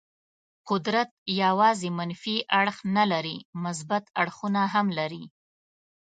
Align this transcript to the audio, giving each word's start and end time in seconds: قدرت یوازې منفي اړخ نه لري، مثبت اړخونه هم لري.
قدرت 0.69 1.09
یوازې 1.43 1.89
منفي 1.97 2.37
اړخ 2.59 2.77
نه 2.95 3.03
لري، 3.11 3.37
مثبت 3.63 4.03
اړخونه 4.21 4.61
هم 4.73 4.87
لري. 4.99 5.23